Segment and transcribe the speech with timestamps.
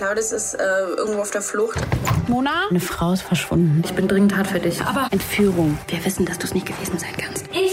[0.00, 0.62] Claudius ist äh,
[0.96, 1.78] irgendwo auf der Flucht.
[2.26, 2.68] Mona?
[2.70, 3.82] Eine Frau ist verschwunden.
[3.84, 4.80] Ich bin dringend hart für dich.
[4.80, 5.76] Aber Entführung.
[5.88, 7.44] Wir wissen, dass du es nicht gewesen sein kannst.
[7.52, 7.69] Ich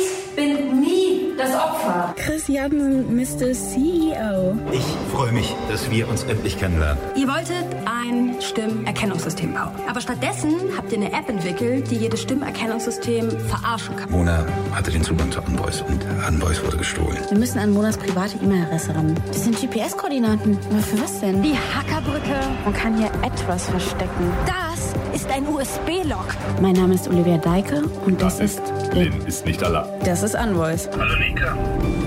[1.87, 2.13] Opfer.
[2.17, 3.53] Chris Jansen, Mr.
[3.53, 4.57] CEO.
[4.71, 6.97] Ich freue mich, dass wir uns endlich kennenlernen.
[7.15, 9.71] Ihr wolltet ein Stimmerkennungssystem bauen.
[9.87, 14.11] Aber stattdessen habt ihr eine App entwickelt, die jedes Stimmerkennungssystem verarschen kann.
[14.11, 17.19] Mona hatte den Zugang zu Unvoice und Unvoice wurde gestohlen.
[17.29, 19.15] Wir müssen an Monas private E-Mail-Adresse ran.
[19.27, 20.57] Das sind GPS-Koordinaten.
[20.69, 21.41] Aber für was denn?
[21.41, 22.35] Die Hackerbrücke.
[22.65, 24.31] Man kann hier etwas verstecken.
[24.45, 26.27] Das ist ein USB-Log.
[26.61, 28.61] Mein Name ist Olivia Deike und das, das ist...
[28.93, 29.87] Lynn ist nicht allein.
[30.03, 30.89] Das ist Unvoice.
[30.97, 31.57] Hallo Nika.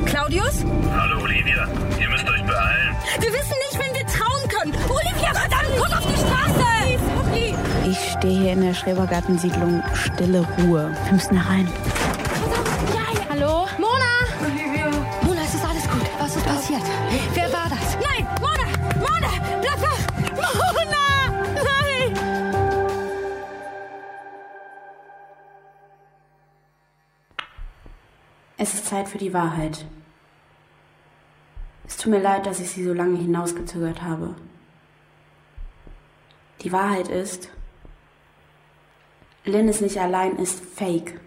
[0.06, 0.64] Claudius?
[0.90, 1.68] Hallo Olivia.
[2.00, 2.96] Ihr müsst euch beeilen.
[3.18, 4.74] Wir wissen nicht, wen wir trauen können.
[4.88, 6.50] Olivia, verdammt, guck auf die Straße!
[7.90, 10.94] Ich stehe hier in der Schrebergartensiedlung Stille Ruhe.
[11.04, 11.68] Wir müssen da rein.
[28.62, 29.86] Es ist Zeit für die Wahrheit.
[31.86, 34.34] Es tut mir leid, dass ich sie so lange hinausgezögert habe.
[36.60, 37.48] Die Wahrheit ist,
[39.46, 41.18] Lynn ist nicht allein, ist fake.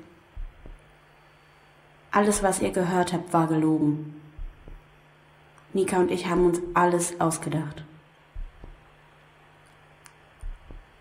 [2.11, 4.21] Alles, was ihr gehört habt, war gelogen.
[5.73, 7.83] Nika und ich haben uns alles ausgedacht.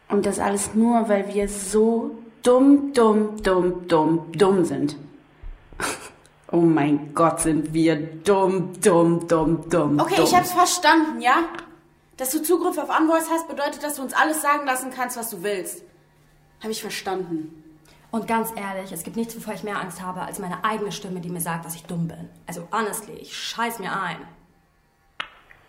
[0.09, 4.97] Und das alles nur, weil wir so dumm, dumm, dumm, dumm, dumm sind.
[6.53, 9.99] Oh mein Gott, sind wir dumm, dumm, dumm, dumm.
[9.99, 10.25] Okay, dumm.
[10.27, 11.45] ich hab's verstanden, ja?
[12.19, 15.31] Dass du Zugriff auf Unvoice hast, bedeutet, dass du uns alles sagen lassen kannst, was
[15.31, 15.83] du willst.
[16.63, 17.65] Hab ich verstanden.
[18.11, 21.23] Und ganz ehrlich, es gibt nichts, wovor ich mehr Angst habe, als meine eigene Stimme,
[21.23, 22.29] die mir sagt, dass ich dumm bin.
[22.47, 24.19] Also honestly, ich scheiß mir ein.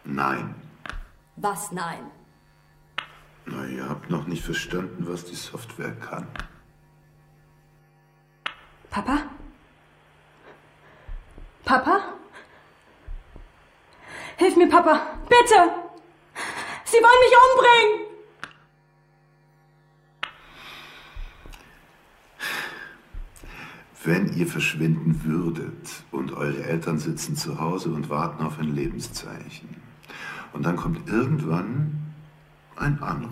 [0.03, 0.53] Nein.
[1.37, 2.11] Was nein?
[3.45, 6.27] Na, ihr habt noch nicht verstanden, was die Software kann.
[8.89, 9.19] Papa?
[11.65, 12.01] Papa?
[14.37, 15.01] Hilf mir, Papa!
[15.29, 15.73] Bitte!
[16.83, 18.13] Sie wollen mich umbringen!
[24.03, 29.81] Wenn ihr verschwinden würdet und eure Eltern sitzen zu Hause und warten auf ein Lebenszeichen,
[30.51, 32.13] und dann kommt irgendwann
[32.75, 33.31] ein Anruf.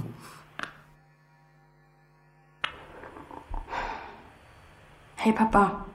[5.17, 5.85] Hey, Papa.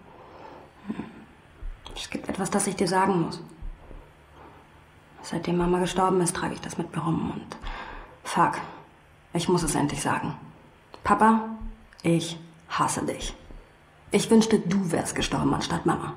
[1.96, 3.40] Es gibt etwas, das ich dir sagen muss.
[5.22, 7.56] Seitdem Mama gestorben ist, trage ich das mit mir rum und
[8.22, 8.60] fuck,
[9.32, 10.36] ich muss es endlich sagen.
[11.02, 11.48] Papa,
[12.02, 13.34] ich hasse dich.
[14.12, 16.14] Ich wünschte, du wärst gestorben anstatt Mama.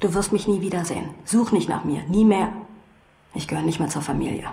[0.00, 1.10] Du wirst mich nie wiedersehen.
[1.24, 2.52] Such nicht nach mir, nie mehr.
[3.34, 4.50] Ich gehöre nicht mehr zur Familie.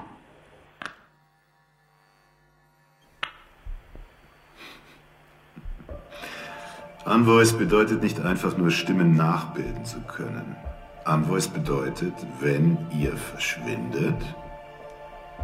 [7.06, 10.56] Unvoice bedeutet nicht einfach nur Stimmen nachbilden zu können.
[11.06, 14.20] Unvoice bedeutet, wenn ihr verschwindet,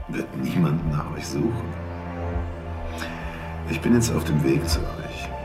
[0.08, 1.70] wird niemand nach euch suchen.
[3.70, 5.41] Ich bin jetzt auf dem Weg zu euch.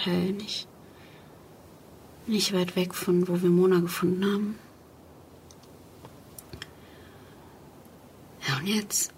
[0.00, 0.68] Dorfhotel, nicht,
[2.26, 4.58] nicht weit weg von wo wir Mona gefunden haben.
[8.46, 9.12] Ja, und jetzt.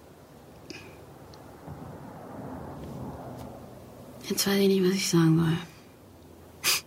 [4.28, 6.82] Jetzt weiß ich nicht, was ich sagen soll.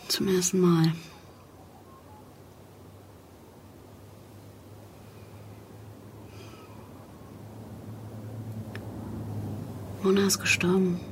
[0.08, 0.92] Zum ersten Mal.
[10.02, 11.09] Mona ist gestorben.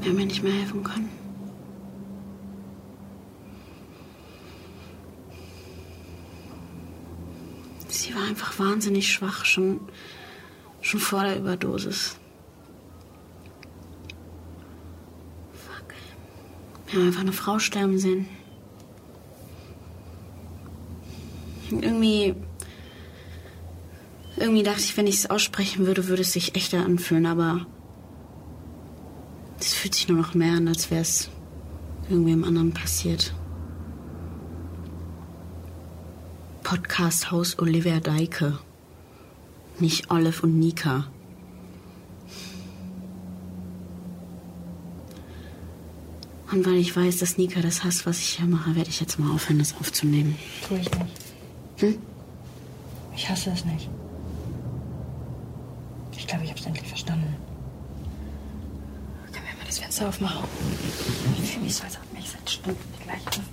[0.00, 1.08] Wir haben mir nicht mehr helfen können.
[7.88, 9.80] Sie war einfach wahnsinnig schwach, schon,
[10.80, 12.16] schon vor der Überdosis.
[15.52, 15.94] Fuck.
[16.86, 18.28] Wir haben einfach eine Frau sterben sehen.
[21.70, 22.34] Und irgendwie.
[24.36, 27.66] Irgendwie dachte ich, wenn ich es aussprechen würde, würde es sich echter anfühlen, aber.
[29.78, 31.30] Fühlt sich nur noch mehr an, als wäre es
[32.10, 33.32] irgendwem anderen passiert.
[36.64, 38.58] Podcast-Haus Olivia Deike.
[39.78, 41.06] Nicht Olive und Nika.
[46.50, 49.20] Und weil ich weiß, dass Nika das hasst, was ich hier mache, werde ich jetzt
[49.20, 50.36] mal aufhören, das aufzunehmen.
[50.66, 51.20] Tu ich nicht.
[51.76, 51.98] Hm?
[53.14, 53.88] Ich hasse es nicht.
[56.16, 57.36] Ich glaube, ich habe es endlich verstanden.
[59.32, 60.44] Können wir mal das Fenster aufmachen?
[61.42, 63.44] Ich fühle mich so, als ob mich seit Stunden Luft rein.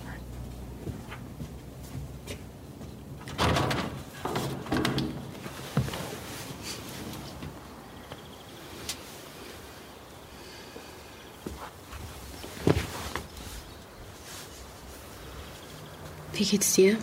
[16.32, 16.96] Wie geht's dir?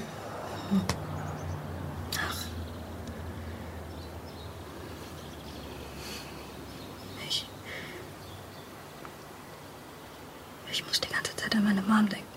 [7.28, 7.46] Ich.
[10.72, 12.28] Ich muss die ganze Zeit an meine Mom denken.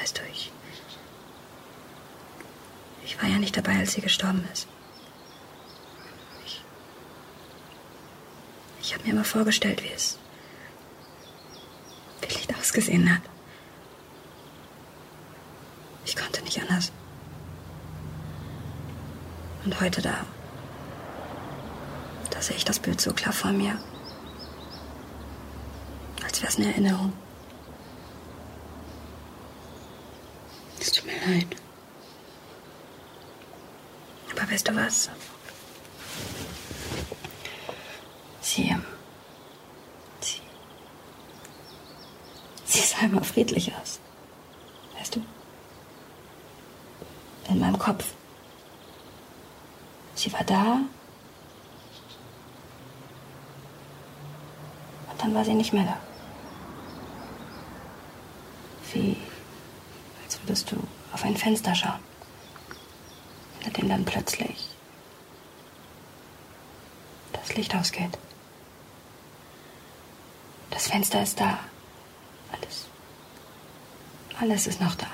[0.00, 0.50] Weißt du, ich.
[3.04, 4.68] Ich war ja nicht dabei, als sie gestorben ist.
[6.46, 6.62] Ich.
[8.80, 10.18] Ich habe mir immer vorgestellt, wie es.
[12.20, 13.22] vielleicht ausgesehen hat.
[16.04, 16.92] Ich konnte nicht anders.
[19.64, 20.24] Und heute da.
[22.30, 23.80] Da sehe ich das Bild so klar vor mir.
[26.22, 27.12] Als wäre es eine Erinnerung.
[30.78, 31.56] Es tut mir leid.
[34.38, 35.10] Aber weißt du was?
[38.40, 38.68] Sie.
[38.68, 38.84] ähm,
[40.20, 40.40] Sie.
[42.64, 44.00] Sie sah immer friedlich aus.
[44.98, 45.22] Weißt du?
[47.48, 48.12] In meinem Kopf.
[50.14, 50.80] Sie war da.
[55.10, 55.96] Und dann war sie nicht mehr da.
[58.92, 59.16] Wie,
[60.24, 60.76] als würdest du
[61.12, 62.07] auf ein Fenster schauen.
[63.78, 64.68] Dem dann plötzlich
[67.32, 68.18] das Licht ausgeht.
[70.70, 71.58] Das Fenster ist da.
[72.52, 72.86] Alles.
[74.40, 75.06] Alles ist noch da.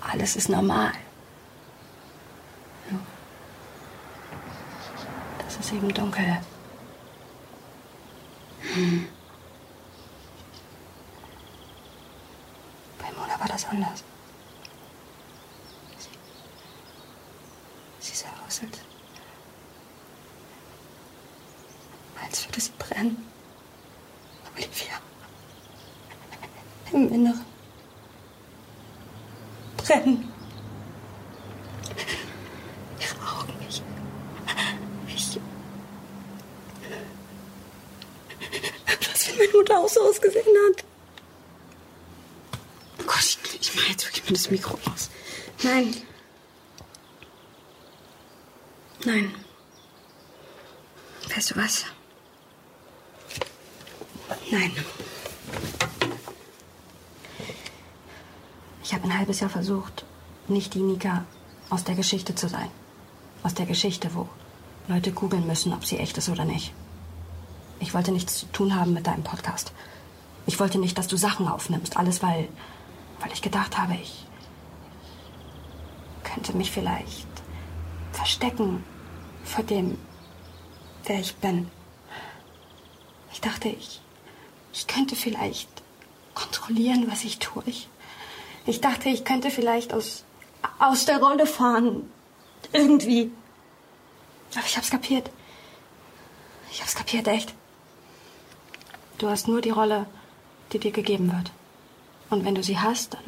[0.00, 0.92] Alles ist normal.
[2.90, 3.00] Nur,
[5.38, 6.40] Das ist eben dunkel.
[8.60, 9.08] Hm.
[12.98, 14.04] Bei Mona war das anders.
[15.98, 16.08] Sie,
[17.98, 18.78] sie sah aus, als,
[22.22, 23.26] als würde sie brennen.
[24.58, 25.00] Olivia.
[26.92, 27.44] Im Inneren.
[29.76, 30.32] Brennen.
[33.00, 33.52] Ihre Augen.
[33.68, 33.82] Ich.
[35.14, 35.40] Ich.
[39.12, 40.84] Was, wenn meine Mutter auch so ausgesehen hat?
[43.00, 45.10] Oh Gott, ich, ich mach jetzt wirklich mal das Mikro aus.
[45.62, 46.02] Nein.
[49.04, 49.34] Nein.
[51.32, 51.84] Weißt du was?
[54.50, 54.72] Nein.
[58.82, 60.04] Ich habe ein halbes Jahr versucht,
[60.46, 61.24] nicht die Nika
[61.68, 62.70] aus der Geschichte zu sein.
[63.42, 64.28] Aus der Geschichte, wo
[64.88, 66.72] Leute googeln müssen, ob sie echt ist oder nicht.
[67.80, 69.72] Ich wollte nichts zu tun haben mit deinem Podcast.
[70.46, 71.98] Ich wollte nicht, dass du Sachen aufnimmst.
[71.98, 72.48] Alles, weil,
[73.20, 74.26] weil ich gedacht habe, ich
[76.24, 77.28] könnte mich vielleicht
[78.12, 78.82] verstecken
[79.44, 79.98] vor dem,
[81.04, 81.70] wer ich bin.
[83.30, 84.00] Ich dachte, ich,
[84.78, 85.68] ich könnte vielleicht
[86.34, 87.64] kontrollieren, was ich tue.
[87.66, 87.88] Ich,
[88.64, 90.24] ich dachte, ich könnte vielleicht aus,
[90.78, 92.08] aus der Rolle fahren.
[92.72, 93.32] Irgendwie.
[94.54, 95.30] Aber ich hab's kapiert.
[96.70, 97.54] Ich hab's kapiert, echt.
[99.18, 100.06] Du hast nur die Rolle,
[100.72, 101.50] die dir gegeben wird.
[102.30, 103.24] Und wenn du sie hast, dann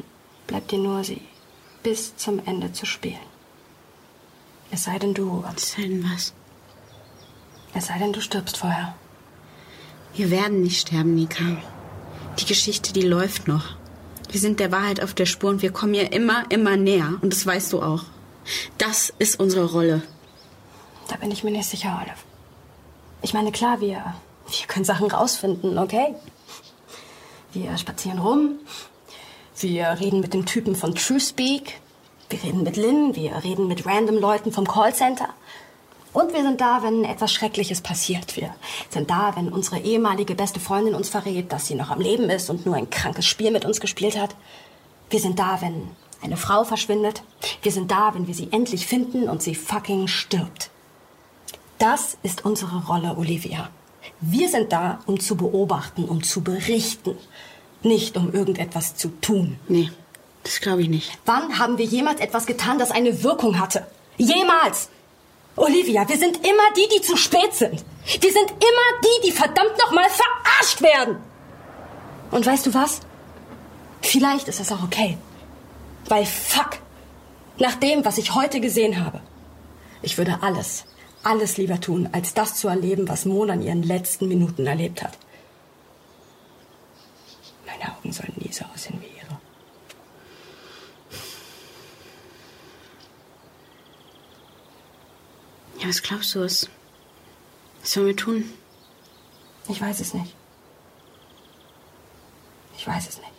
[0.47, 1.21] bleibt dir nur sie
[1.83, 3.27] bis zum Ende zu spielen.
[4.71, 5.43] Es sei denn, du.
[5.43, 6.33] Was sei denn was?
[7.73, 8.95] Es sei denn, du stirbst vorher.
[10.13, 11.43] Wir werden nicht sterben, Nika.
[12.39, 13.75] Die Geschichte, die läuft noch.
[14.29, 17.13] Wir sind der Wahrheit auf der Spur und wir kommen ihr immer, immer näher.
[17.21, 18.03] Und das weißt du auch.
[18.77, 20.01] Das ist unsere Rolle.
[21.07, 22.17] Da bin ich mir nicht sicher, Olive.
[23.21, 23.97] Ich meine, klar, wir,
[24.47, 26.15] wir können Sachen rausfinden, okay?
[27.53, 28.55] Wir spazieren rum.
[29.59, 31.79] Wir reden mit dem Typen von TrueSpeak.
[32.29, 33.15] Wir reden mit Lynn.
[33.15, 35.29] Wir reden mit random Leuten vom Callcenter.
[36.13, 38.35] Und wir sind da, wenn etwas Schreckliches passiert.
[38.35, 38.53] Wir
[38.89, 42.49] sind da, wenn unsere ehemalige beste Freundin uns verrät, dass sie noch am Leben ist
[42.49, 44.35] und nur ein krankes Spiel mit uns gespielt hat.
[45.09, 45.87] Wir sind da, wenn
[46.21, 47.23] eine Frau verschwindet.
[47.61, 50.69] Wir sind da, wenn wir sie endlich finden und sie fucking stirbt.
[51.77, 53.69] Das ist unsere Rolle, Olivia.
[54.19, 57.17] Wir sind da, um zu beobachten, um zu berichten.
[57.83, 59.57] Nicht um irgendetwas zu tun.
[59.67, 59.89] Nee,
[60.43, 61.17] Das glaube ich nicht.
[61.25, 63.87] Wann haben wir jemals etwas getan, das eine Wirkung hatte?
[64.17, 64.89] Jemals!
[65.55, 67.83] Olivia, wir sind immer die, die zu spät sind.
[68.05, 71.17] Wir sind immer die, die verdammt nochmal verarscht werden.
[72.31, 73.01] Und weißt du was?
[74.01, 75.17] Vielleicht ist das auch okay.
[76.05, 76.79] Weil fuck,
[77.57, 79.21] nach dem, was ich heute gesehen habe,
[80.01, 80.85] ich würde alles,
[81.23, 85.17] alles lieber tun, als das zu erleben, was Mona in ihren letzten Minuten erlebt hat.
[87.65, 89.39] Meine Augen sollen nie so aussehen wie ihre.
[95.81, 96.69] Ja, was glaubst du, was,
[97.81, 98.53] sollen wir tun?
[99.67, 100.35] Ich weiß es nicht.
[102.77, 103.31] Ich weiß es nicht.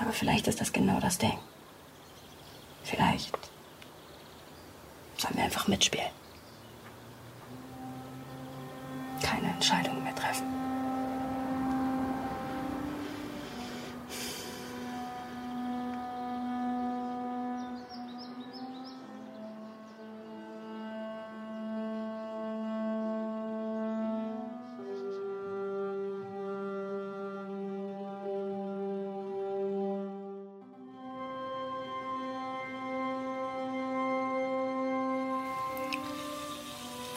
[0.00, 1.38] Aber vielleicht ist das genau das Ding.
[2.82, 3.38] Vielleicht
[5.16, 6.10] sollen wir einfach mitspielen.
[9.22, 10.71] Keine Entscheidungen mehr treffen.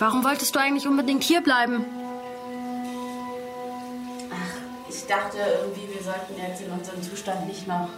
[0.05, 1.83] Warum wolltest du eigentlich unbedingt hier bleiben?
[4.87, 7.89] Ich dachte irgendwie, wir sollten jetzt in unserem Zustand nicht noch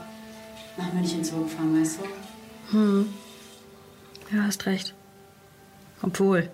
[0.77, 2.77] nach München zurückfahren, weißt du?
[2.77, 3.13] Hm.
[4.31, 4.93] Ja, hast recht.
[6.01, 6.49] Obwohl.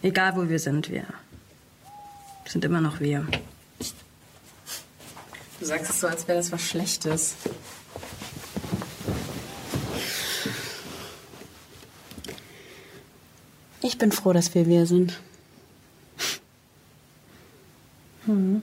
[0.00, 1.02] Egal wo wir sind, wir
[2.46, 3.26] sind immer noch wir.
[5.58, 7.34] Du sagst es so, als wäre das was Schlechtes.
[13.98, 15.18] Ich bin froh, dass wir wir sind.
[18.26, 18.62] Hm.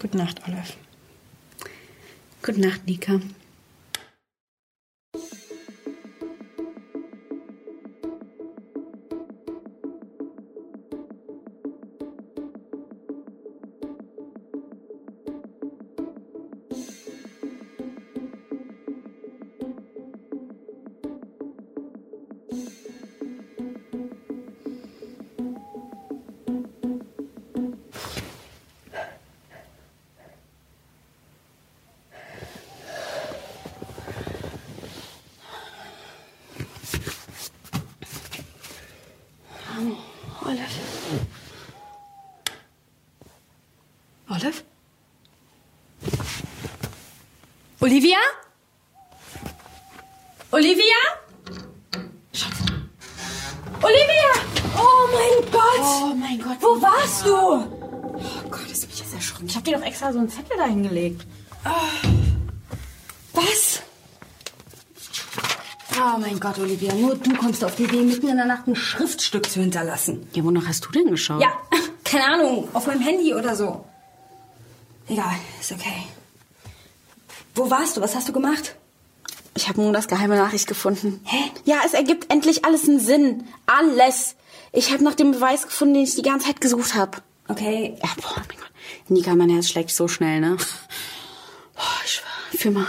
[0.00, 0.74] Gute Nacht, Olive.
[2.44, 3.20] Gute Nacht, Nika.
[47.88, 48.18] Olivia?
[50.50, 51.00] Olivia?
[52.34, 52.64] Scheiße.
[53.80, 54.30] Olivia!
[54.76, 55.80] Oh mein Gott!
[55.80, 56.58] Oh mein Gott.
[56.60, 57.34] Wo warst du?
[57.34, 59.46] Oh Gott, ist mich jetzt erschrocken.
[59.46, 61.26] Ich habe dir doch extra so einen Zettel da hingelegt.
[63.32, 63.80] Was?
[65.96, 68.76] Oh mein Gott, Olivia, nur du kommst auf die Idee, mitten in der Nacht ein
[68.76, 70.28] Schriftstück zu hinterlassen.
[70.34, 71.40] Ja, wonach hast du denn geschaut?
[71.40, 71.54] Ja,
[72.04, 73.86] keine Ahnung, auf meinem Handy oder so.
[75.08, 76.04] Egal, ist okay.
[77.58, 78.00] Wo warst du?
[78.00, 78.76] Was hast du gemacht?
[79.56, 81.20] Ich habe Monas geheime Nachricht gefunden.
[81.24, 81.50] Hä?
[81.64, 83.48] Ja, es ergibt endlich alles einen Sinn.
[83.66, 84.36] Alles.
[84.72, 87.18] Ich habe nach dem Beweis gefunden, den ich die ganze Zeit gesucht habe.
[87.48, 88.70] Okay, Ja, boah, mein Gott.
[89.08, 90.56] Nika, mein Herz schlägt so schnell, ne?
[91.74, 92.58] Boah, ich schwör.
[92.60, 92.86] Fühl mal.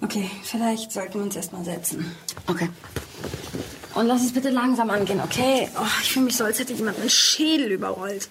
[0.00, 2.16] okay, vielleicht sollten wir uns erstmal setzen.
[2.46, 2.70] Okay.
[3.94, 5.68] Und lass es bitte langsam angehen, okay?
[5.78, 8.30] Oh, ich fühle mich so, als hätte jemand meinen Schädel überrollt.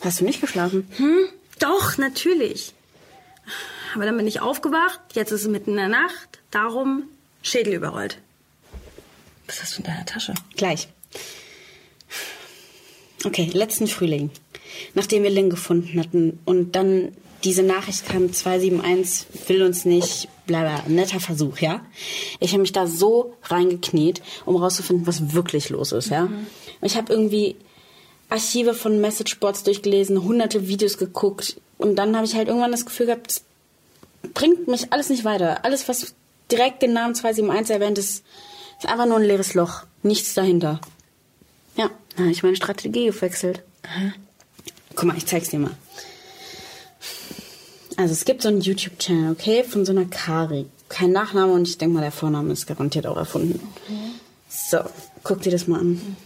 [0.00, 0.88] Hast du nicht geschlafen?
[0.96, 1.18] Hm?
[1.58, 2.72] Doch, natürlich.
[3.94, 7.04] Aber dann bin ich aufgewacht, jetzt ist es mitten in der Nacht, darum
[7.42, 8.18] Schädel überrollt.
[9.46, 10.34] Was hast du in deiner Tasche?
[10.56, 10.88] Gleich.
[13.24, 14.30] Okay, letzten Frühling,
[14.94, 17.12] nachdem wir Lynn gefunden hatten und dann
[17.44, 21.84] diese Nachricht kam, 271 will uns nicht, bla bla, netter Versuch, ja?
[22.38, 26.24] Ich habe mich da so reingekniet, um rauszufinden, was wirklich los ist, ja?
[26.24, 26.46] Und
[26.82, 27.56] ich habe irgendwie
[28.28, 33.06] Archive von Messageboards durchgelesen, hunderte Videos geguckt und dann habe ich halt irgendwann das Gefühl
[33.06, 33.42] gehabt,
[34.34, 35.64] bringt mich alles nicht weiter.
[35.64, 36.14] Alles, was
[36.50, 38.24] direkt den Namen 271 erwähnt, ist,
[38.78, 39.84] ist einfach nur ein leeres Loch.
[40.02, 40.80] Nichts dahinter.
[41.76, 43.62] Ja, dann habe ich meine Strategie gewechselt.
[44.94, 45.76] Guck mal, ich zeig's dir mal.
[47.96, 50.66] Also es gibt so einen YouTube-Channel, okay, von so einer Kari.
[50.88, 53.60] Kein Nachname und ich denke mal, der Vorname ist garantiert auch erfunden.
[54.48, 54.78] So,
[55.22, 56.16] guck dir das mal an.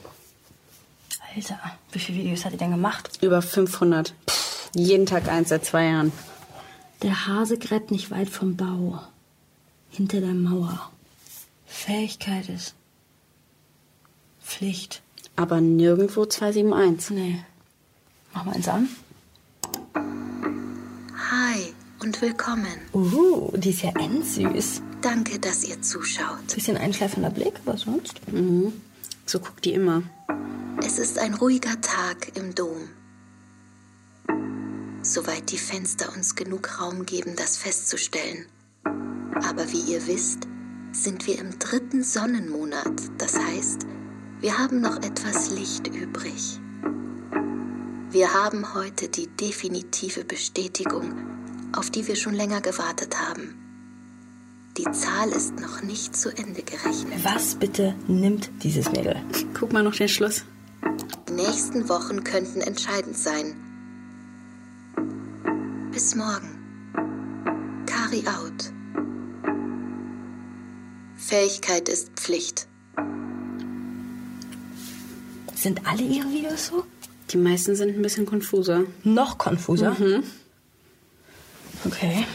[1.35, 1.59] Alter,
[1.91, 3.11] wie viele Videos hat die denn gemacht?
[3.21, 4.15] Über 500.
[4.29, 6.13] Pff, jeden Tag eins seit zwei Jahren.
[7.03, 9.01] Der Hase gräbt nicht weit vom Bau.
[9.91, 10.91] Hinter der Mauer.
[11.67, 12.75] Fähigkeit ist
[14.43, 15.03] Pflicht.
[15.37, 17.11] Aber nirgendwo 271.
[17.11, 17.45] Nee.
[18.33, 18.89] Mach mal eins an.
[19.95, 22.79] Hi, und willkommen.
[22.93, 24.83] Uh, die ist ja endsüß.
[25.03, 26.55] Danke, dass ihr zuschaut.
[26.55, 28.21] Bisschen einschläfernder Blick, was sonst?
[28.33, 28.73] Mhm.
[29.27, 30.03] So guckt die immer.
[30.87, 32.89] Es ist ein ruhiger Tag im Dom.
[35.05, 38.47] Soweit die Fenster uns genug Raum geben, das festzustellen.
[38.85, 40.49] Aber wie ihr wisst,
[40.93, 43.03] sind wir im dritten Sonnenmonat.
[43.19, 43.87] Das heißt,
[44.41, 46.59] wir haben noch etwas Licht übrig.
[48.13, 51.13] Wir haben heute die definitive Bestätigung,
[51.77, 53.55] auf die wir schon länger gewartet haben.
[54.79, 57.23] Die Zahl ist noch nicht zu Ende gerechnet.
[57.23, 59.23] Was bitte nimmt dieses Mädel?
[59.53, 60.47] Guck mal noch den Schluss.
[61.29, 63.64] Die nächsten Wochen könnten entscheidend sein.
[65.95, 66.51] Bis morgen.
[67.87, 68.73] Kari out.
[71.17, 72.67] Fähigkeit ist Pflicht.
[75.55, 76.85] Sind alle ihre Videos so?
[77.31, 78.87] Die meisten sind ein bisschen konfuser.
[79.05, 79.93] Noch konfuser?
[79.97, 80.25] Mhm.
[81.85, 82.27] Okay.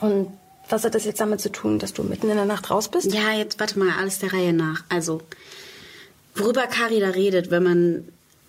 [0.00, 0.28] Und
[0.70, 3.12] was hat das jetzt damit zu tun, dass du mitten in der Nacht raus bist?
[3.12, 4.84] Ja, jetzt warte mal, alles der Reihe nach.
[4.88, 5.20] Also,
[6.34, 8.08] worüber Kari da redet, wenn man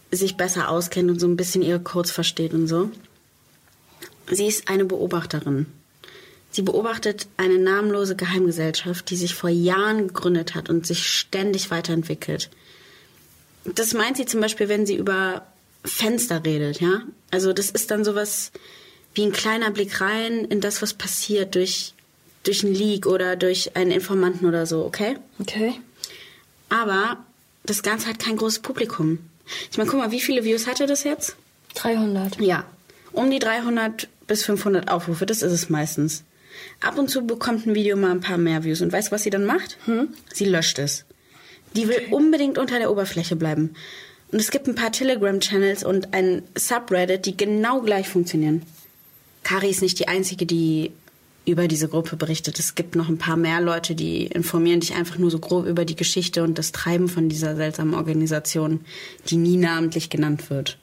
[0.10, 2.92] sich besser auskennt und so ein bisschen ihre Codes versteht und so.
[4.30, 5.66] Sie ist eine Beobachterin.
[6.52, 12.50] Sie beobachtet eine namenlose Geheimgesellschaft, die sich vor Jahren gegründet hat und sich ständig weiterentwickelt.
[13.66, 15.46] Das meint sie zum Beispiel, wenn sie über
[15.86, 17.02] Fenster redet, ja?
[17.32, 18.52] Also das ist dann sowas
[19.14, 21.94] wie ein kleiner Blick rein in das, was passiert durch,
[22.44, 25.18] durch einen Leak oder durch einen Informanten oder so, okay?
[25.40, 25.74] Okay.
[26.70, 27.18] Aber
[27.64, 29.20] das Ganze hat kein großes Publikum.
[29.72, 31.36] Ich meine, guck mal, wie viele Views hatte das jetzt?
[31.76, 32.40] 300.
[32.40, 32.66] Ja,
[33.12, 36.24] um die 300 bis 500 Aufrufe, das ist es meistens.
[36.80, 38.82] Ab und zu bekommt ein Video mal ein paar mehr Views.
[38.82, 39.78] Und weißt du, was sie dann macht?
[39.86, 40.10] Hm?
[40.34, 41.04] Sie löscht es.
[41.76, 43.76] Die will unbedingt unter der Oberfläche bleiben.
[44.32, 48.62] Und es gibt ein paar Telegram-Channels und ein Subreddit, die genau gleich funktionieren.
[49.44, 50.92] Kari ist nicht die Einzige, die
[51.46, 52.60] über diese Gruppe berichtet.
[52.60, 55.86] Es gibt noch ein paar mehr Leute, die informieren dich einfach nur so grob über
[55.86, 58.82] die Geschichte und das Treiben von dieser seltsamen Organisation,
[59.28, 60.78] die nie namentlich genannt wird.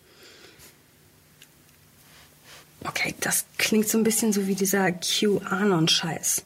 [2.88, 6.44] Okay, das klingt so ein bisschen so wie dieser QAnon-Scheiß.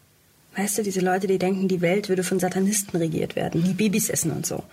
[0.57, 4.09] Weißt du, diese Leute, die denken, die Welt würde von Satanisten regiert werden, die Babys
[4.09, 4.65] essen und so.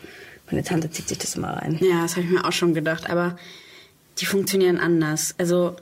[0.49, 1.77] Meine Tante zieht sich das immer rein.
[1.81, 3.37] Ja, das habe ich mir auch schon gedacht, aber
[4.19, 5.35] die funktionieren anders.
[5.37, 5.75] Also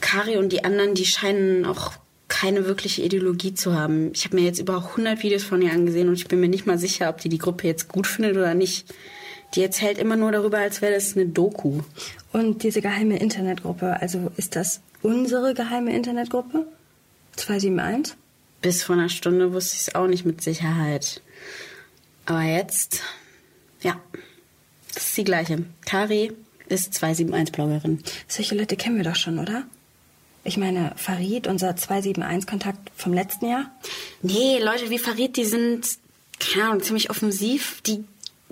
[0.00, 1.92] Kari und die anderen, die scheinen auch
[2.28, 4.10] keine wirkliche Ideologie zu haben.
[4.14, 6.66] Ich habe mir jetzt über 100 Videos von ihr angesehen und ich bin mir nicht
[6.66, 8.86] mal sicher, ob die die Gruppe jetzt gut findet oder nicht.
[9.54, 11.80] Die erzählt immer nur darüber, als wäre das eine Doku.
[12.32, 16.66] Und diese geheime Internetgruppe, also ist das unsere geheime Internetgruppe?
[17.36, 18.16] 271?
[18.62, 21.20] Bis vor einer Stunde wusste ich es auch nicht mit Sicherheit.
[22.26, 23.02] Aber jetzt,
[23.82, 24.00] ja,
[24.94, 25.64] das ist die gleiche.
[25.84, 26.32] Kari
[26.68, 28.02] ist 271-Bloggerin.
[28.28, 29.64] Solche Leute kennen wir doch schon, oder?
[30.44, 33.70] Ich meine, Farid, unser 271-Kontakt vom letzten Jahr?
[34.22, 35.86] Nee, Leute wie Farid, die sind,
[36.40, 37.80] keine Ahnung, ziemlich offensiv.
[37.82, 38.04] Die,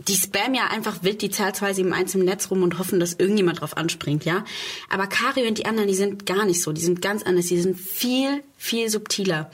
[0.08, 3.60] die spammen ja einfach wild die Zahl 271 im Netz rum und hoffen, dass irgendjemand
[3.60, 4.44] drauf anspringt, ja?
[4.88, 6.72] Aber Kari und die anderen, die sind gar nicht so.
[6.72, 7.46] Die sind ganz anders.
[7.46, 9.50] Die sind viel, viel subtiler.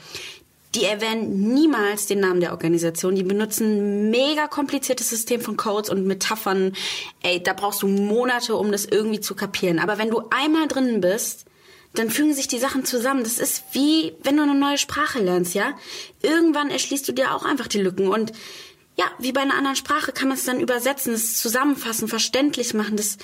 [0.75, 3.15] Die erwähnen niemals den Namen der Organisation.
[3.15, 6.73] Die benutzen ein mega kompliziertes System von Codes und Metaphern.
[7.23, 9.79] Ey, da brauchst du Monate, um das irgendwie zu kapieren.
[9.79, 11.45] Aber wenn du einmal drinnen bist,
[11.93, 13.23] dann fügen sich die Sachen zusammen.
[13.23, 15.73] Das ist wie, wenn du eine neue Sprache lernst, ja?
[16.21, 18.07] Irgendwann erschließt du dir auch einfach die Lücken.
[18.07, 18.33] Und
[18.97, 22.97] ja, wie bei einer anderen Sprache kann man es dann übersetzen, es zusammenfassen, verständlich machen.
[22.97, 23.17] Das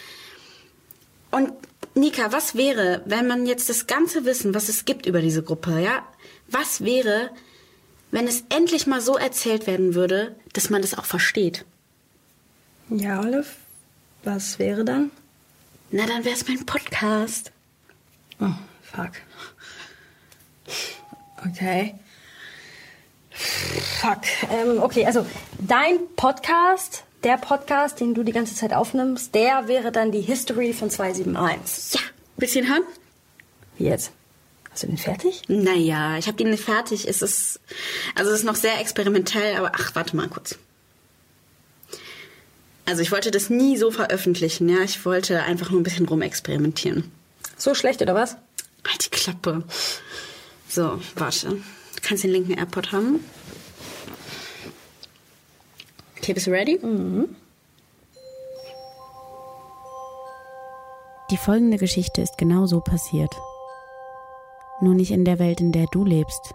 [1.31, 1.51] und
[1.95, 5.79] Nika, was wäre, wenn man jetzt das ganze Wissen, was es gibt über diese Gruppe,
[5.79, 6.07] ja,
[6.47, 7.31] was wäre,
[8.11, 11.65] wenn es endlich mal so erzählt werden würde, dass man das auch versteht?
[12.89, 13.47] Ja, Olive,
[14.23, 15.09] was wäre dann?
[15.89, 17.51] Na, dann wäre es mein Podcast.
[18.39, 19.11] Oh, fuck.
[21.47, 21.95] Okay.
[23.33, 24.21] Fuck.
[24.51, 25.25] Ähm, okay, also
[25.59, 30.73] dein Podcast, der Podcast, den du die ganze Zeit aufnimmst, der wäre dann die History
[30.73, 31.93] von 271.
[31.93, 31.99] Ja,
[32.37, 32.83] bisschen hören?
[33.77, 34.11] Wie jetzt?
[34.71, 35.43] Hast du den fertig?
[35.47, 37.07] Naja, ich habe den nicht fertig.
[37.07, 37.59] Es ist,
[38.15, 40.57] also es ist noch sehr experimentell, aber ach, warte mal kurz.
[42.85, 44.81] Also ich wollte das nie so veröffentlichen, ja.
[44.81, 47.11] Ich wollte einfach nur ein bisschen rumexperimentieren.
[47.55, 48.35] So schlecht, oder was?
[48.87, 49.63] Halt die Klappe.
[50.67, 51.61] So, warte.
[52.03, 53.23] Du kannst den linken AirPod haben.
[56.17, 56.77] Okay, bist du ready?
[56.77, 57.33] Mhm.
[61.31, 63.33] Die folgende Geschichte ist genau so passiert.
[64.81, 66.53] Nur nicht in der Welt, in der du lebst,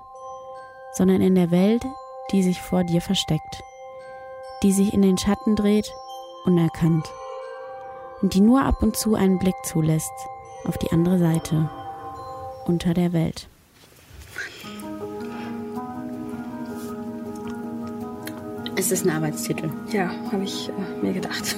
[0.93, 1.83] sondern in der Welt,
[2.31, 3.63] die sich vor dir versteckt,
[4.63, 5.91] die sich in den Schatten dreht,
[6.45, 7.11] unerkannt
[8.21, 10.13] und die nur ab und zu einen Blick zulässt
[10.65, 11.71] auf die andere Seite,
[12.67, 13.49] unter der Welt.
[18.79, 19.73] Es ist ein Arbeitstitel.
[19.93, 21.57] Ja, habe ich äh, mir gedacht.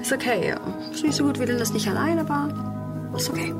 [0.00, 0.54] Ist okay.
[0.92, 3.52] Ist nicht so gut wie das nicht allein, aber ist okay.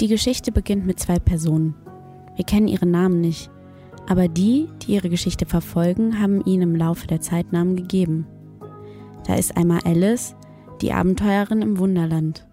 [0.00, 1.76] Die Geschichte beginnt mit zwei Personen.
[2.34, 3.52] Wir kennen ihre Namen nicht,
[4.08, 8.26] aber die, die ihre Geschichte verfolgen, haben ihnen im Laufe der Zeit Namen gegeben.
[9.28, 10.34] Da ist einmal Alice,
[10.80, 12.48] die Abenteuerin im Wunderland.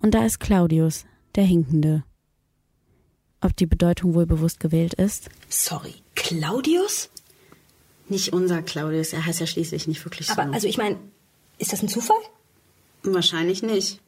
[0.00, 2.04] Und da ist Claudius, der Hinkende.
[3.40, 5.28] Ob die Bedeutung wohl bewusst gewählt ist?
[5.48, 7.10] Sorry, Claudius?
[8.08, 10.34] Nicht unser Claudius, er heißt ja schließlich nicht wirklich so.
[10.34, 10.98] Aber also ich meine,
[11.58, 12.16] ist das ein Zufall?
[13.02, 14.00] Wahrscheinlich nicht.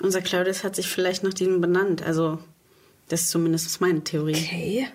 [0.00, 2.02] Unser Claudius hat sich vielleicht nach diesem benannt.
[2.02, 2.38] Also,
[3.08, 4.36] das ist zumindest meine Theorie.
[4.36, 4.88] Okay.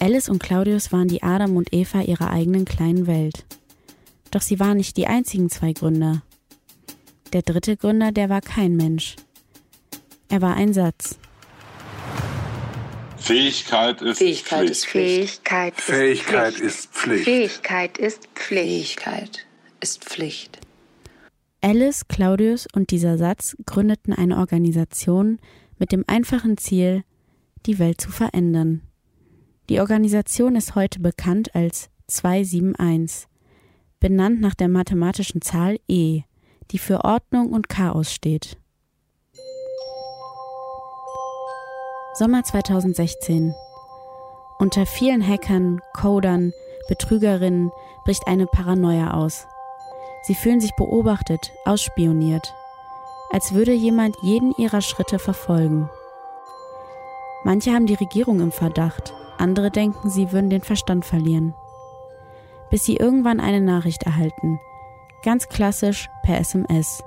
[0.00, 3.44] Alice und Claudius waren die Adam und Eva ihrer eigenen kleinen Welt.
[4.30, 6.22] Doch sie waren nicht die einzigen zwei Gründer.
[7.32, 9.16] Der dritte Gründer, der war kein Mensch.
[10.28, 11.18] Er war ein Satz.
[13.26, 14.72] Fähigkeit ist Fähigkeit Pflicht.
[14.72, 16.64] ist Fähigkeit ist Fähigkeit Pflicht.
[16.64, 17.24] ist Pflicht.
[17.24, 19.00] Fähigkeit ist Pflicht.
[19.00, 19.46] Fähigkeit
[19.80, 20.60] ist Pflicht.
[21.60, 25.40] Alice, Claudius und dieser Satz gründeten eine Organisation
[25.76, 27.02] mit dem einfachen Ziel,
[27.66, 28.82] die Welt zu verändern.
[29.70, 33.26] Die Organisation ist heute bekannt als 271,
[33.98, 36.22] benannt nach der mathematischen Zahl E,
[36.70, 38.56] die für Ordnung und Chaos steht.
[42.18, 43.54] Sommer 2016.
[44.58, 46.54] Unter vielen Hackern, Codern,
[46.88, 47.70] Betrügerinnen
[48.06, 49.46] bricht eine Paranoia aus.
[50.22, 52.54] Sie fühlen sich beobachtet, ausspioniert,
[53.32, 55.90] als würde jemand jeden ihrer Schritte verfolgen.
[57.44, 61.54] Manche haben die Regierung im Verdacht, andere denken, sie würden den Verstand verlieren.
[62.70, 64.58] Bis sie irgendwann eine Nachricht erhalten,
[65.22, 67.04] ganz klassisch per SMS.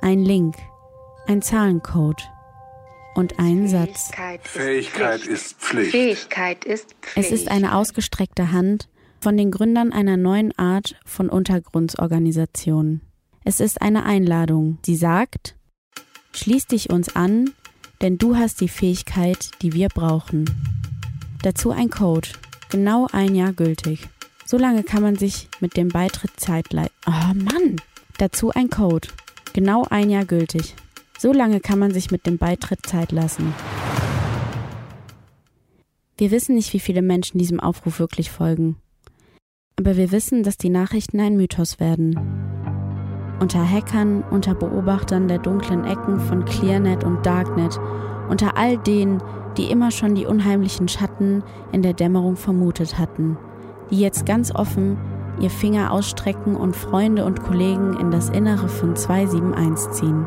[0.00, 0.56] Ein Link,
[1.28, 2.28] ein Zahlencode
[3.14, 4.10] und ein Satz.
[4.42, 5.90] Fähigkeit ist Pflicht.
[5.90, 7.32] Fähigkeit ist Pflicht.
[7.32, 8.88] Es ist eine ausgestreckte Hand
[9.20, 13.00] von den Gründern einer neuen Art von Untergrundsorganisation.
[13.44, 14.78] Es ist eine Einladung.
[14.84, 15.56] Sie sagt,
[16.32, 17.50] schließ dich uns an,
[18.00, 20.44] denn du hast die Fähigkeit, die wir brauchen.
[21.42, 22.28] Dazu ein Code,
[22.70, 24.08] genau ein Jahr gültig.
[24.44, 26.94] So lange kann man sich mit dem Beitritt Zeit leisten.
[27.06, 27.76] Oh Mann!
[28.18, 29.08] Dazu ein Code,
[29.52, 30.74] genau ein Jahr gültig.
[31.22, 33.54] So lange kann man sich mit dem Beitritt Zeit lassen.
[36.16, 38.74] Wir wissen nicht, wie viele Menschen diesem Aufruf wirklich folgen.
[39.78, 42.18] Aber wir wissen, dass die Nachrichten ein Mythos werden.
[43.38, 47.78] Unter Hackern, unter Beobachtern der dunklen Ecken von Clearnet und Darknet,
[48.28, 49.22] unter all denen,
[49.56, 53.38] die immer schon die unheimlichen Schatten in der Dämmerung vermutet hatten,
[53.92, 54.98] die jetzt ganz offen
[55.40, 60.26] ihr Finger ausstrecken und Freunde und Kollegen in das Innere von 271 ziehen.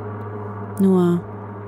[0.79, 1.21] Nur,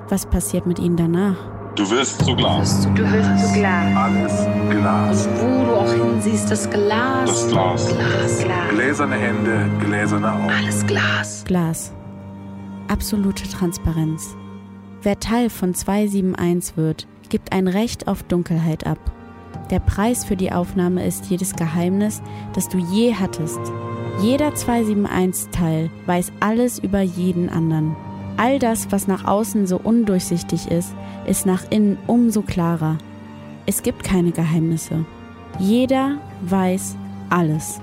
[0.09, 1.37] was passiert mit ihnen danach?
[1.75, 2.87] Du wirst zu Glas.
[2.95, 3.95] Du wirst zu Glas.
[3.95, 5.29] Alles Glas.
[5.39, 7.29] Wo du auch hinsiehst, das Glas.
[7.29, 7.87] Das Glas.
[7.87, 8.39] Glas.
[8.39, 8.69] Glas.
[8.71, 10.49] Gläserne Hände, gläserne Augen.
[10.49, 11.43] Alles Glas.
[11.45, 11.93] Glas.
[12.87, 14.35] Absolute Transparenz.
[15.03, 18.99] Wer Teil von 271 wird, gibt ein Recht auf Dunkelheit ab.
[19.69, 22.21] Der Preis für die Aufnahme ist jedes Geheimnis,
[22.53, 23.59] das du je hattest.
[24.21, 27.95] Jeder 271-Teil weiß alles über jeden anderen.
[28.37, 30.93] All das, was nach außen so undurchsichtig ist,
[31.25, 32.99] ist nach innen umso klarer.
[33.65, 35.05] Es gibt keine Geheimnisse.
[35.59, 36.95] Jeder weiß
[37.29, 37.81] alles.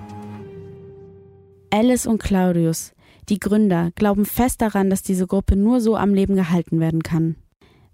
[1.70, 2.92] Alice und Claudius,
[3.28, 7.34] die Gründer, glauben fest daran, dass diese Gruppe nur so am Leben gehalten werden kann.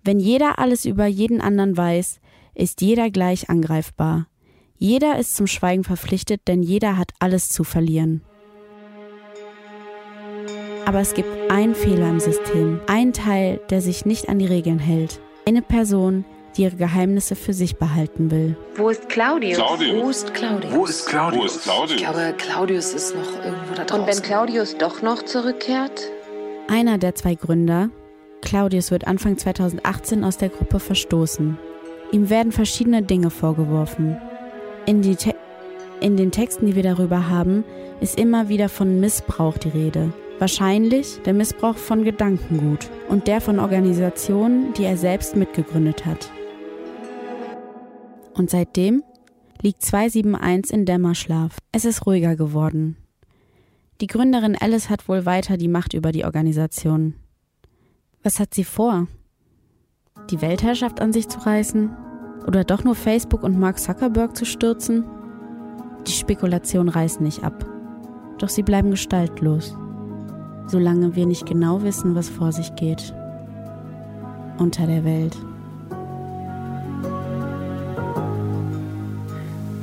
[0.05, 2.21] Wenn jeder alles über jeden anderen weiß,
[2.55, 4.27] ist jeder gleich angreifbar.
[4.77, 8.23] Jeder ist zum Schweigen verpflichtet, denn jeder hat alles zu verlieren.
[10.91, 14.81] Aber es gibt einen Fehler im System, einen Teil, der sich nicht an die Regeln
[14.81, 15.21] hält.
[15.47, 16.25] Eine Person,
[16.57, 18.57] die ihre Geheimnisse für sich behalten will.
[18.75, 19.57] Wo ist Claudius?
[19.57, 20.03] Claudius.
[20.03, 20.75] Wo ist Claudius?
[20.75, 21.55] Wo ist Wo Claudius?
[21.55, 21.93] ist Claudius?
[21.93, 24.01] Ich glaube, Claudius ist noch irgendwo da draußen.
[24.01, 26.11] Und wenn Claudius doch noch zurückkehrt?
[26.67, 27.91] Einer der zwei Gründer,
[28.43, 31.57] Claudius, wird Anfang 2018 aus der Gruppe verstoßen.
[32.11, 34.17] Ihm werden verschiedene Dinge vorgeworfen.
[34.87, 35.37] In, die Te
[36.01, 37.63] in den Texten, die wir darüber haben,
[38.01, 40.13] ist immer wieder von Missbrauch die Rede.
[40.41, 46.31] Wahrscheinlich der Missbrauch von Gedankengut und der von Organisationen, die er selbst mitgegründet hat.
[48.33, 49.05] Und seitdem
[49.61, 51.59] liegt 271 in Dämmerschlaf.
[51.73, 52.97] Es ist ruhiger geworden.
[54.01, 57.17] Die Gründerin Alice hat wohl weiter die Macht über die Organisation.
[58.23, 59.09] Was hat sie vor?
[60.31, 61.91] Die Weltherrschaft an sich zu reißen?
[62.47, 65.05] Oder doch nur Facebook und Mark Zuckerberg zu stürzen?
[66.07, 67.67] Die Spekulationen reißen nicht ab.
[68.39, 69.77] Doch sie bleiben gestaltlos.
[70.71, 73.13] Solange wir nicht genau wissen, was vor sich geht.
[74.59, 75.35] unter der Welt.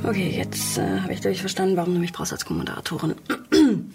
[0.04, 3.14] Okay, jetzt äh, habe ich glaube ich verstanden, warum du mich brauchst als Co-Moderatorin.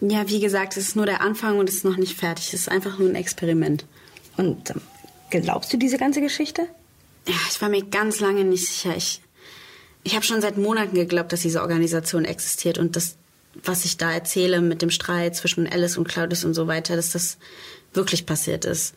[0.00, 2.48] Ja, wie gesagt, es ist nur der Anfang und es ist noch nicht fertig.
[2.48, 3.86] Es ist einfach nur ein Experiment.
[4.36, 4.80] Und ähm,
[5.30, 6.62] glaubst du diese ganze Geschichte?
[7.28, 8.94] Ja, ich war mir ganz lange nicht sicher.
[8.96, 9.22] Ich,
[10.02, 13.16] ich habe schon seit Monaten geglaubt, dass diese Organisation existiert und das,
[13.62, 17.10] was ich da erzähle mit dem Streit zwischen Alice und Claudius und so weiter, dass
[17.10, 17.38] das
[17.92, 18.94] wirklich passiert ist.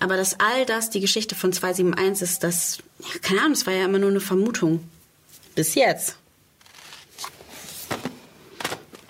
[0.00, 3.74] Aber dass all das die Geschichte von 271 ist, das, ja, keine Ahnung, das war
[3.74, 4.84] ja immer nur eine Vermutung.
[5.54, 6.16] Bis jetzt.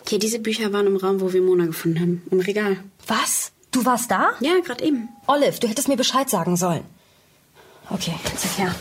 [0.09, 2.23] Hier, diese Bücher waren im Raum, wo wir Mona gefunden haben.
[2.31, 2.79] Im Regal.
[3.07, 3.53] Was?
[3.71, 4.31] Du warst da?
[4.41, 5.11] Ja, gerade eben.
[5.27, 6.85] Olive, du hättest mir Bescheid sagen sollen.
[7.91, 8.75] Okay, zeig her.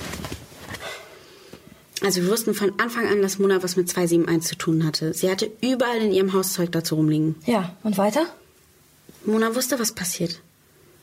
[2.02, 5.14] Also wir wussten von Anfang an, dass Mona was mit 271 zu tun hatte.
[5.14, 7.36] Sie hatte überall in ihrem Haus Zeug dazu rumliegen.
[7.46, 8.26] Ja, und weiter?
[9.26, 10.42] Mona wusste, was passiert.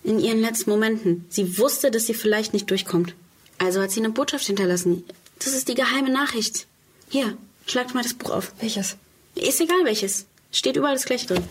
[0.05, 1.27] In ihren letzten Momenten.
[1.29, 3.15] Sie wusste, dass sie vielleicht nicht durchkommt.
[3.59, 5.05] Also hat sie eine Botschaft hinterlassen.
[5.39, 6.67] Das ist die geheime Nachricht.
[7.09, 8.53] Hier, schlagt mal das Buch auf.
[8.61, 8.97] Welches?
[9.35, 10.27] Ist egal welches.
[10.53, 11.45] Steht überall das gleiche drin.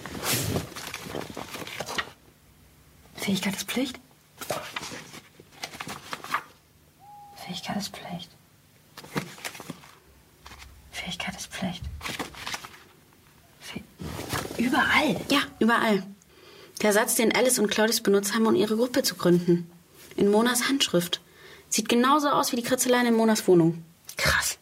[3.15, 3.99] Fähigkeit ist Pflicht?
[7.45, 8.29] Fähigkeit ist Pflicht.
[11.03, 11.83] Fähigkeit ist Pflicht.
[14.57, 15.19] Überall?
[15.29, 16.03] Ja, überall.
[16.81, 19.69] Der Satz, den Alice und Claudius benutzt haben, um ihre Gruppe zu gründen.
[20.15, 21.21] In Monas Handschrift.
[21.69, 23.83] Sieht genauso aus wie die Kritzeleien in Monas Wohnung.
[24.17, 24.57] Krass.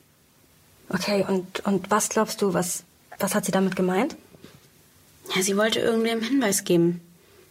[0.89, 2.83] Okay, und, und was glaubst du, was,
[3.19, 4.15] was hat sie damit gemeint?
[5.35, 7.01] Ja, sie wollte irgendwem Hinweis geben.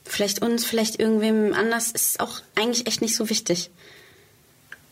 [0.04, 1.90] Vielleicht uns, vielleicht irgendwem anders.
[1.90, 3.70] Ist auch eigentlich echt nicht so wichtig.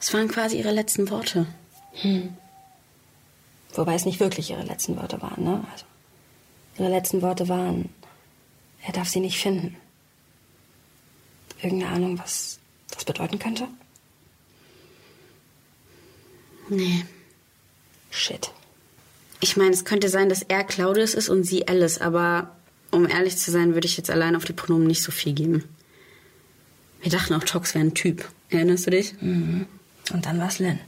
[0.00, 1.46] Es waren quasi ihre letzten Worte.
[1.92, 2.36] Hm.
[3.74, 5.64] Wobei es nicht wirklich ihre letzten Worte waren, ne?
[5.72, 5.84] Also,
[6.78, 7.88] ihre letzten Worte waren,
[8.86, 9.76] er darf sie nicht finden.
[11.60, 12.58] Irgendeine Ahnung, was
[12.90, 13.68] das bedeuten könnte?
[16.68, 17.04] Nee.
[18.10, 18.50] Shit.
[19.40, 22.56] Ich meine, es könnte sein, dass er Claudius ist und sie Alice, aber
[22.90, 25.64] um ehrlich zu sein, würde ich jetzt allein auf die Pronomen nicht so viel geben.
[27.02, 28.28] Wir dachten auch, Tox wäre ein Typ.
[28.50, 29.14] Erinnerst du dich?
[29.20, 29.66] Mhm.
[30.12, 30.80] Und dann war's Lynn.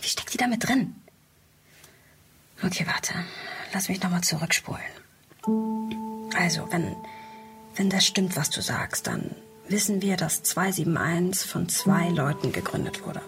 [0.00, 0.94] Wie steckt die da mit drin?
[2.62, 3.14] Okay, warte.
[3.72, 4.80] Lass mich nochmal zurückspulen.
[6.36, 6.96] Also, wenn,
[7.76, 9.34] wenn das stimmt, was du sagst, dann
[9.68, 13.22] wissen wir, dass 271 von zwei Leuten gegründet wurde.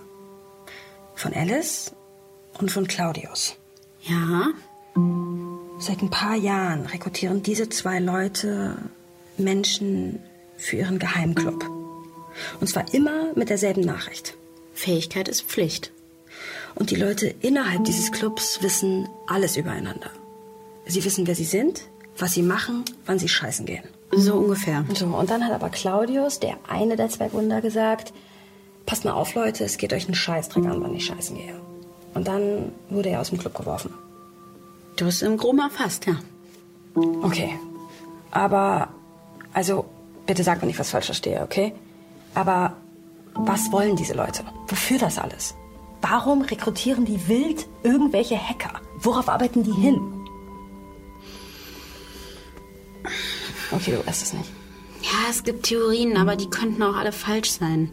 [1.14, 1.94] Von Alice
[2.58, 3.56] und von Claudius.
[4.02, 4.48] Ja.
[5.78, 8.76] Seit ein paar Jahren rekrutieren diese zwei Leute
[9.38, 10.20] Menschen
[10.56, 11.64] für ihren Geheimclub.
[12.60, 14.36] Und zwar immer mit derselben Nachricht.
[14.74, 15.91] Fähigkeit ist Pflicht.
[16.74, 20.10] Und die Leute innerhalb dieses Clubs wissen alles übereinander.
[20.86, 21.82] Sie wissen, wer sie sind,
[22.18, 23.84] was sie machen, wann sie scheißen gehen.
[24.10, 24.84] So ungefähr.
[24.94, 28.12] So, und dann hat aber Claudius, der eine der zwei Wunder, gesagt,
[28.84, 31.54] passt mal auf, Leute, es geht euch einen Scheißdreck an, wann ich scheißen gehe.
[32.14, 33.94] Und dann wurde er aus dem Club geworfen.
[34.96, 36.16] Du bist im Groben erfasst, ja.
[37.22, 37.58] Okay.
[38.30, 38.88] Aber,
[39.54, 39.86] also,
[40.26, 41.72] bitte sag, wenn ich was falsch verstehe, okay?
[42.34, 42.76] Aber
[43.34, 44.44] was wollen diese Leute?
[44.68, 45.54] Wofür das alles?
[46.02, 48.80] Warum rekrutieren die wild irgendwelche Hacker?
[48.98, 50.00] Worauf arbeiten die hin?
[53.70, 54.50] Okay, du weißt es nicht.
[55.02, 57.90] Ja, es gibt Theorien, aber die könnten auch alle falsch sein.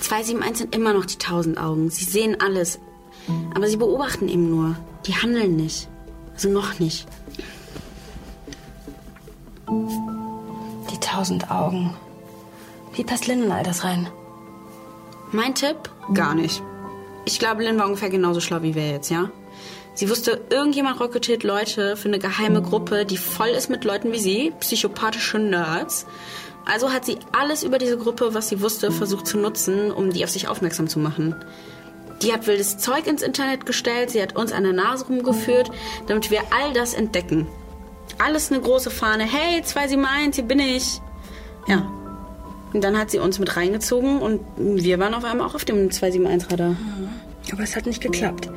[0.00, 1.90] 271 sind immer noch die tausend Augen.
[1.90, 2.78] Sie sehen alles.
[3.54, 4.76] Aber sie beobachten eben nur.
[5.06, 5.88] Die handeln nicht.
[6.34, 7.06] Also noch nicht.
[10.90, 11.94] Die tausend Augen.
[12.92, 14.08] Wie passt Lynn in all das rein?
[15.34, 15.90] Mein Tipp?
[16.14, 16.62] Gar nicht.
[17.24, 19.30] Ich glaube, Lynn war ungefähr genauso schlau wie wir jetzt, ja?
[19.92, 24.20] Sie wusste, irgendjemand rekrutiert Leute für eine geheime Gruppe, die voll ist mit Leuten wie
[24.20, 26.06] sie, psychopathische Nerds.
[26.64, 30.22] Also hat sie alles über diese Gruppe, was sie wusste, versucht zu nutzen, um die
[30.22, 31.34] auf sich aufmerksam zu machen.
[32.22, 35.68] Die hat wildes Zeug ins Internet gestellt, sie hat uns an der Nase rumgeführt,
[36.06, 37.48] damit wir all das entdecken.
[38.24, 39.24] Alles eine große Fahne.
[39.24, 41.00] Hey, 271, hier bin ich.
[41.66, 41.90] Ja.
[42.74, 45.90] Und dann hat sie uns mit reingezogen und wir waren auf einmal auch auf dem
[45.90, 46.76] 271-Radar.
[47.52, 48.50] Aber es hat nicht geklappt.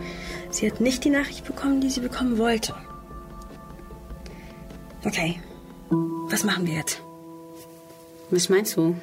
[0.50, 2.74] Sie hat nicht die Nachricht bekommen, die sie bekommen wollte.
[5.06, 5.40] Okay.
[6.30, 7.00] Was machen wir jetzt?
[8.32, 8.96] Was meinst du?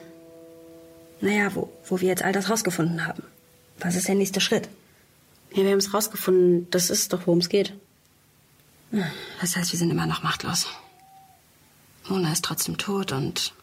[1.21, 3.23] Naja, wo, wo wir jetzt all das rausgefunden haben.
[3.79, 4.69] Was ist der nächste Schritt?
[5.53, 6.67] Ja, wir haben es rausgefunden.
[6.71, 7.73] Das ist doch, worum es geht.
[9.41, 10.67] Das heißt, wir sind immer noch machtlos.
[12.09, 13.55] Mona ist trotzdem tot und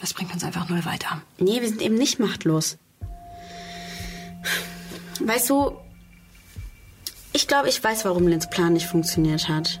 [0.00, 1.22] das bringt uns einfach null weiter.
[1.38, 2.78] Nee, wir sind eben nicht machtlos.
[5.20, 5.76] Weißt du,
[7.32, 9.80] ich glaube, ich weiß, warum Lins Plan nicht funktioniert hat.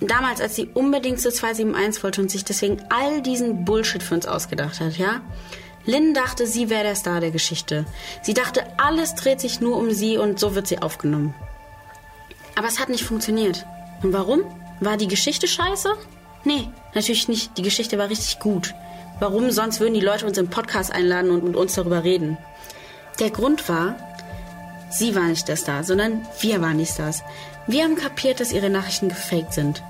[0.00, 4.26] damals, als sie unbedingt zu 271 wollte und sich deswegen all diesen Bullshit für uns
[4.26, 5.20] ausgedacht hat, ja?
[5.84, 7.86] Lynn dachte, sie wäre der Star der Geschichte.
[8.22, 11.34] Sie dachte, alles dreht sich nur um sie und so wird sie aufgenommen.
[12.54, 13.66] Aber es hat nicht funktioniert.
[14.02, 14.42] Und warum?
[14.80, 15.94] War die Geschichte scheiße?
[16.44, 17.56] Nee, natürlich nicht.
[17.58, 18.74] Die Geschichte war richtig gut.
[19.22, 22.38] Warum sonst würden die Leute uns im Podcast einladen und mit uns darüber reden?
[23.20, 23.94] Der Grund war,
[24.90, 27.22] sie war nicht der Star, sondern wir waren die Stars.
[27.68, 29.80] Wir haben kapiert, dass ihre Nachrichten gefaked sind.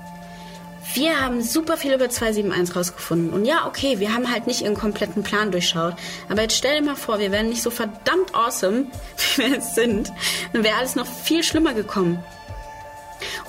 [0.93, 3.33] Wir haben super viel über 271 rausgefunden.
[3.33, 5.95] Und ja, okay, wir haben halt nicht ihren kompletten Plan durchschaut.
[6.29, 8.85] Aber jetzt stell dir mal vor, wir wären nicht so verdammt awesome,
[9.17, 10.11] wie wir jetzt sind.
[10.51, 12.23] Dann wäre alles noch viel schlimmer gekommen.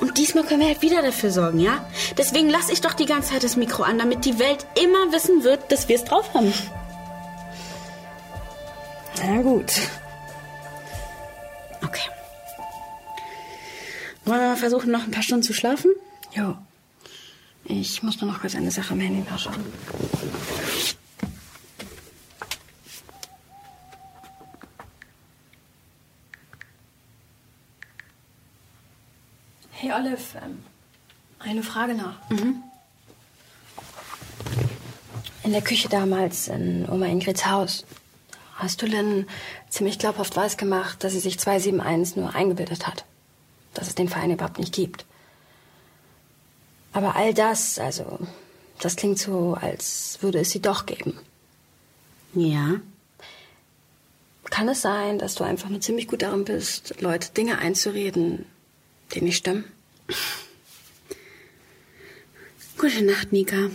[0.00, 1.84] Und diesmal können wir halt wieder dafür sorgen, ja?
[2.18, 5.44] Deswegen lasse ich doch die ganze Zeit das Mikro an, damit die Welt immer wissen
[5.44, 6.52] wird, dass wir es drauf haben.
[9.18, 9.72] Na gut.
[11.82, 12.08] Okay.
[14.24, 15.90] Wollen wir mal versuchen, noch ein paar Stunden zu schlafen?
[16.32, 16.56] Jo.
[17.64, 19.64] Ich muss nur noch kurz eine Sache am Handy nachschauen.
[29.94, 30.64] Hey Olive, ähm,
[31.38, 32.14] eine Frage noch.
[35.44, 37.84] In der Küche damals in Oma Ingrids Haus
[38.56, 39.28] hast du Lynn
[39.68, 43.04] ziemlich glaubhaft weiß gemacht, dass sie sich 271 nur eingebildet hat.
[43.74, 45.04] Dass es den Verein überhaupt nicht gibt.
[46.92, 48.18] Aber all das, also,
[48.80, 51.16] das klingt so, als würde es sie doch geben.
[52.34, 52.80] Ja.
[54.50, 58.46] Kann es sein, dass du einfach nur ziemlich gut darin bist, Leute Dinge einzureden,
[59.12, 59.73] die nicht stimmen?
[62.76, 63.70] Gute Nacht, Nika.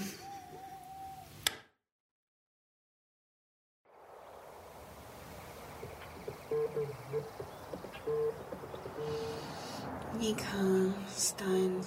[10.20, 11.80] Nika, Stein,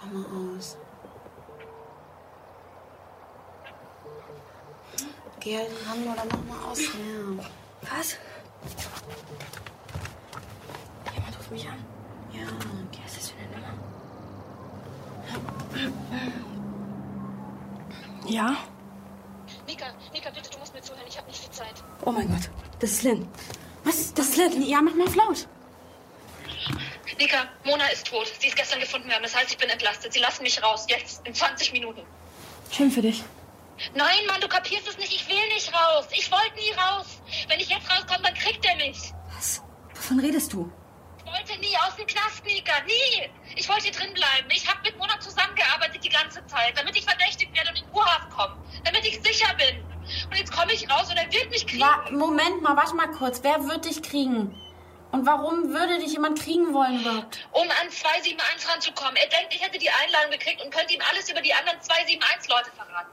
[0.00, 0.76] mach mal aus.
[5.40, 6.80] Geh halt ran oder mach mal aus.
[6.80, 7.44] Ja.
[7.96, 8.16] Was?
[11.14, 11.78] Jemand ruft mich an.
[12.32, 13.74] Ja, Okay, was ist das für eine Nummer?
[18.26, 18.56] Ja?
[19.66, 21.06] Nika, Nika, bitte, du musst mir zuhören.
[21.08, 21.82] Ich habe nicht viel Zeit.
[22.04, 23.28] Oh mein Gott, das ist Lynn.
[23.84, 24.12] Was?
[24.14, 24.62] Das ist Lynn.
[24.62, 25.46] Ja, mach mal laut.
[27.18, 28.26] Nika, Mona ist tot.
[28.38, 29.22] Sie ist gestern gefunden worden.
[29.22, 30.12] Das heißt, ich bin entlastet.
[30.12, 30.86] Sie lassen mich raus.
[30.88, 31.26] Jetzt.
[31.26, 32.02] In 20 Minuten.
[32.70, 33.22] Schön für dich.
[33.94, 35.12] Nein, Mann, du kapierst es nicht.
[35.12, 36.06] Ich will nicht raus.
[36.12, 37.20] Ich wollte nie raus.
[37.48, 39.12] Wenn ich jetzt rauskomme, dann kriegt er mich.
[39.34, 39.62] Was?
[39.94, 40.70] Wovon redest du?
[41.18, 42.72] Ich wollte nie aus dem Knast, Nika.
[42.86, 43.30] Nie.
[43.56, 44.48] Ich wollte hier drin bleiben.
[44.50, 48.30] Ich habe mit Mona zusammengearbeitet die ganze Zeit, damit ich verdächtigt werde und in Urhaft
[48.30, 48.56] komme.
[48.84, 49.84] Damit ich sicher bin.
[50.30, 51.82] Und jetzt komme ich raus und er wird mich kriegen.
[51.82, 53.42] Wa Moment mal, warte mal kurz.
[53.42, 54.54] Wer wird dich kriegen?
[55.12, 57.46] Und warum würde dich jemand kriegen wollen überhaupt?
[57.52, 59.16] um an 271 ranzukommen.
[59.16, 62.70] Er denkt, ich hätte die Einladung gekriegt und könnte ihm alles über die anderen 271-Leute
[62.76, 63.10] verraten.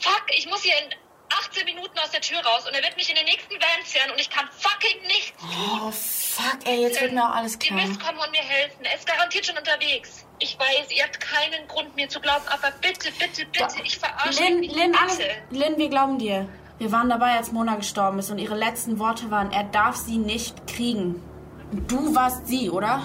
[0.00, 0.94] Fuck, ich muss hier in
[1.30, 4.10] 18 Minuten aus der Tür raus und er wird mich in den nächsten Van fähren
[4.12, 5.80] und ich kann fucking nichts tun.
[5.86, 7.86] Oh, fuck, ey, jetzt wird mir auch alles Ihr klar.
[7.86, 8.84] müsst kommen und mir helfen.
[8.84, 10.24] Er ist garantiert schon unterwegs.
[10.38, 14.42] Ich weiß, ihr habt keinen Grund, mir zu glauben, aber bitte, bitte, bitte, ich verarsche
[14.42, 14.80] Lynn, mich nicht.
[14.82, 15.30] Lynn, bitte.
[15.50, 16.48] Lynn, wir glauben dir.
[16.78, 20.18] Wir waren dabei, als Mona gestorben ist und ihre letzten Worte waren, er darf sie
[20.18, 21.22] nicht kriegen.
[21.70, 23.02] Und du warst sie, oder?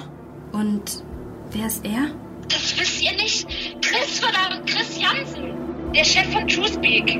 [0.51, 1.03] Und
[1.51, 2.11] wer ist er?
[2.49, 3.47] Das wisst ihr nicht.
[3.83, 5.93] Chris, verdammt, Chris Jansen.
[5.93, 7.19] Der Chef von TrueSpeak.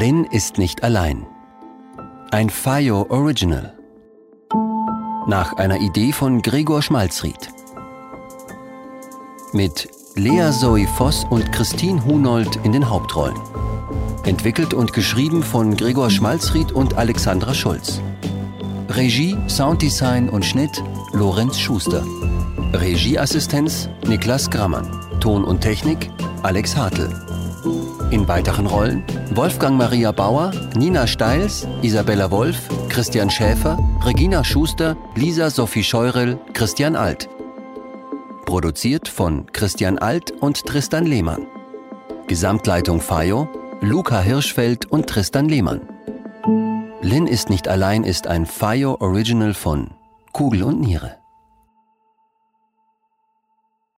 [0.00, 1.26] Lynn ist nicht allein.
[2.30, 3.74] Ein Fayo Original.
[5.26, 7.50] Nach einer Idee von Gregor Schmalzried.
[9.52, 13.36] Mit Lea Zoe Voss und Christine Hunold in den Hauptrollen.
[14.24, 18.00] Entwickelt und geschrieben von Gregor Schmalzried und Alexandra Schulz.
[18.88, 20.82] Regie, Sounddesign und Schnitt
[21.12, 22.06] Lorenz Schuster.
[22.72, 24.88] Regieassistenz Niklas Grammann.
[25.20, 26.10] Ton und Technik
[26.42, 27.10] Alex Hartl.
[28.10, 29.04] In weiteren Rollen
[29.34, 36.96] Wolfgang Maria Bauer, Nina Steils, Isabella Wolf, Christian Schäfer, Regina Schuster, Lisa Sophie Scheurel, Christian
[36.96, 37.28] Alt.
[38.46, 41.46] Produziert von Christian Alt und Tristan Lehmann.
[42.26, 43.48] Gesamtleitung Fayo,
[43.80, 45.82] Luca Hirschfeld und Tristan Lehmann.
[47.02, 49.90] Lynn ist nicht allein ist ein FIO Original von
[50.32, 51.19] Kugel und Niere.